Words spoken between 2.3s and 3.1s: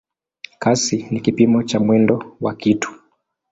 wa kitu.